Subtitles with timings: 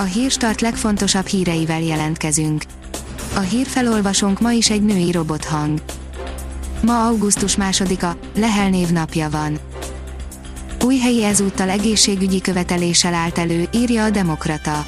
[0.00, 2.62] A hírstart legfontosabb híreivel jelentkezünk.
[3.34, 5.82] A hírfelolvasónk ma is egy női robothang.
[6.82, 9.58] Ma augusztus másodika, Lehel névnapja van.
[10.84, 14.86] Újhelyi ezúttal egészségügyi követeléssel állt elő, írja a Demokrata.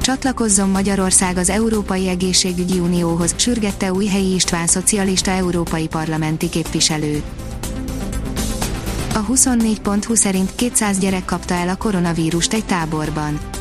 [0.00, 7.22] Csatlakozzon Magyarország az Európai Egészségügyi Unióhoz, sürgette Újhelyi István szocialista európai parlamenti képviselő.
[9.14, 13.51] A 24.20 szerint 200 gyerek kapta el a koronavírust egy táborban.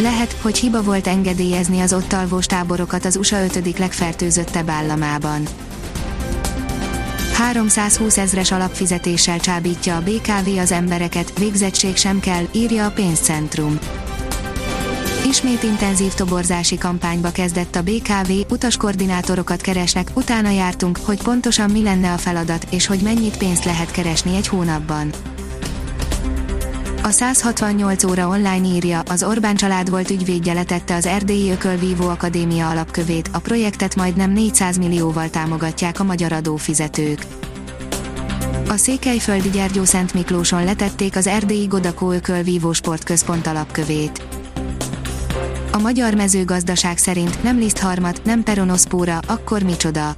[0.00, 3.78] Lehet, hogy hiba volt engedélyezni az ott alvós táborokat az USA 5.
[3.78, 5.42] legfertőzöttebb államában.
[7.32, 13.78] 320 ezres alapfizetéssel csábítja a BKV az embereket, végzettség sem kell, írja a pénzcentrum.
[15.26, 22.12] Ismét intenzív toborzási kampányba kezdett a BKV, utaskoordinátorokat keresnek, utána jártunk, hogy pontosan mi lenne
[22.12, 25.10] a feladat, és hogy mennyit pénzt lehet keresni egy hónapban.
[27.06, 32.68] A 168 óra online írja, az Orbán család volt ügyvédje letette az Erdélyi Ökölvívó Akadémia
[32.68, 37.26] alapkövét, a projektet majdnem 400 millióval támogatják a magyar adófizetők.
[38.68, 44.22] A Székelyföldi Gyergyó Szent Miklóson letették az Erdélyi Godakó Ökölvívó Sportközpont alapkövét.
[45.72, 50.16] A magyar mezőgazdaság szerint nem lisztharmat, nem peronoszpóra, akkor micsoda?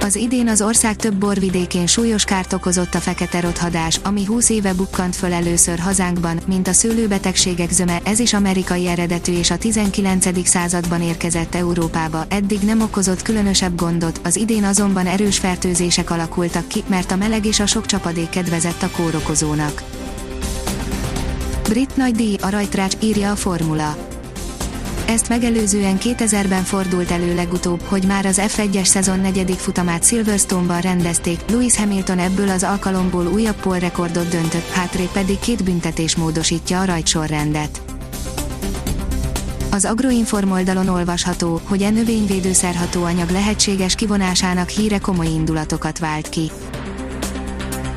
[0.00, 4.74] Az idén az ország több borvidékén súlyos kárt okozott a fekete rothadás, ami 20 éve
[4.74, 10.46] bukkant föl először hazánkban, mint a szőlőbetegségek zöme, ez is amerikai eredetű és a 19.
[10.48, 16.84] században érkezett Európába, eddig nem okozott különösebb gondot, az idén azonban erős fertőzések alakultak ki,
[16.86, 19.82] mert a meleg és a sok csapadék kedvezett a kórokozónak.
[21.68, 24.07] Brit nagy díj a rajtrács, írja a formula.
[25.08, 31.40] Ezt megelőzően 2000-ben fordult elő legutóbb, hogy már az F1-es szezon negyedik futamát Silverstone-ban rendezték,
[31.50, 37.80] Lewis Hamilton ebből az alkalomból újabb polrekordot döntött, hátrébb pedig két büntetés módosítja a rajtsorrendet.
[39.70, 46.50] Az Agroinform oldalon olvasható, hogy e növényvédőszer hatóanyag lehetséges kivonásának híre komoly indulatokat vált ki.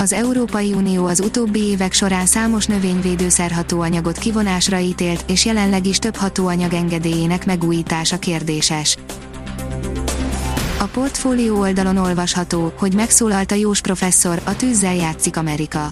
[0.02, 5.98] Az Európai Unió az utóbbi évek során számos növényvédőszer hatóanyagot kivonásra ítélt, és jelenleg is
[5.98, 8.98] több hatóanyag engedélyének megújítása kérdéses.
[10.80, 15.92] A portfólió oldalon olvasható, hogy megszólalt a Jós professzor, a tűzzel játszik Amerika.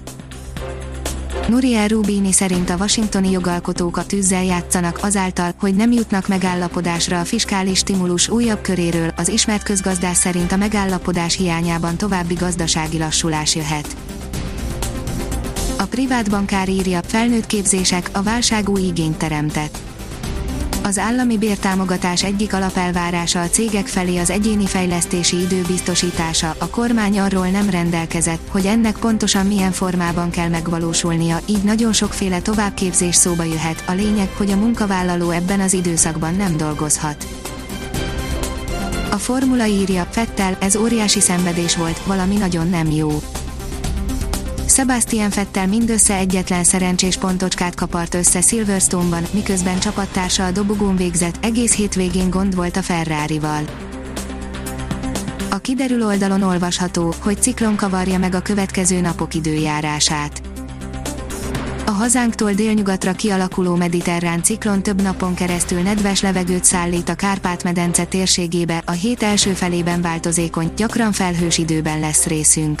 [1.50, 7.24] Nuriel Rubini szerint a washingtoni jogalkotók a tűzzel játszanak azáltal, hogy nem jutnak megállapodásra a
[7.24, 13.96] fiskális stimulus újabb köréről, az ismert közgazdás szerint a megállapodás hiányában további gazdasági lassulás jöhet.
[15.78, 19.89] A privát bankár írja, felnőtt képzések, a válság új igényt teremtett.
[20.82, 27.18] Az állami bértámogatás egyik alapelvárása a cégek felé az egyéni fejlesztési idő biztosítása, a kormány
[27.18, 33.44] arról nem rendelkezett, hogy ennek pontosan milyen formában kell megvalósulnia, így nagyon sokféle továbbképzés szóba
[33.44, 37.26] jöhet, a lényeg, hogy a munkavállaló ebben az időszakban nem dolgozhat.
[39.10, 43.22] A formula írja, Fettel, ez óriási szenvedés volt, valami nagyon nem jó
[44.70, 51.74] Sebastian Fettel mindössze egyetlen szerencsés pontocskát kapart össze Silverstone-ban, miközben csapattársa a dobogón végzett, egész
[51.74, 53.62] hétvégén gond volt a Ferrari-val.
[55.50, 60.42] A kiderül oldalon olvasható, hogy ciklon kavarja meg a következő napok időjárását.
[61.86, 68.82] A hazánktól délnyugatra kialakuló mediterrán ciklon több napon keresztül nedves levegőt szállít a Kárpát-medence térségébe,
[68.86, 72.80] a hét első felében változékony, gyakran felhős időben lesz részünk.